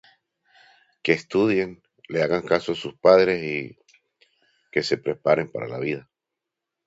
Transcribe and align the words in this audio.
Que 1.03 1.11
estudien, 1.19 1.75
le 2.15 2.23
hagan 2.23 2.41
caso 2.43 2.71
a 2.71 2.75
sus 2.83 2.95
padres 2.97 3.43
y... 3.43 3.77
que 4.71 4.81
se 4.81 4.97
preparen 4.97 5.51
para 5.51 5.67
la 5.67 5.77
vida. 5.77 6.09